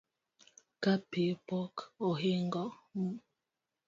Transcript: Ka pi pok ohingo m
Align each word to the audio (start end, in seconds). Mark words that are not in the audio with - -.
Ka 0.83 0.93
pi 1.11 1.23
pok 1.47 1.75
ohingo 2.09 2.63
m 3.03 3.07